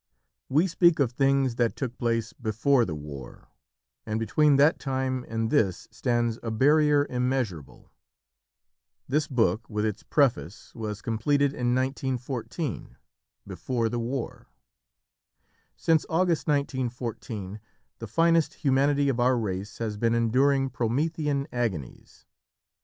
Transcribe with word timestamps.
We 0.49 0.65
speak 0.65 0.97
of 0.97 1.11
things 1.11 1.57
that 1.57 1.75
took 1.75 1.95
place 1.99 2.33
"Before 2.33 2.85
the 2.85 2.95
War"; 2.95 3.49
and 4.03 4.19
between 4.19 4.55
that 4.55 4.79
time 4.79 5.23
and 5.29 5.51
this 5.51 5.87
stands 5.91 6.39
a 6.41 6.49
barrier 6.49 7.05
immeasurable. 7.07 7.91
This 9.07 9.27
book, 9.27 9.69
with 9.69 9.85
its 9.85 10.01
Preface, 10.01 10.73
was 10.73 11.03
completed 11.03 11.53
in 11.53 11.75
1914 11.75 12.97
"Before 13.45 13.89
the 13.89 13.99
War." 13.99 14.47
Since 15.75 16.07
August 16.09 16.47
1914 16.47 17.59
the 17.99 18.07
finest 18.07 18.55
humanity 18.55 19.07
of 19.07 19.19
our 19.19 19.37
race 19.37 19.77
has 19.77 19.97
been 19.97 20.15
enduring 20.15 20.71
Promethean 20.71 21.47
agonies. 21.51 22.25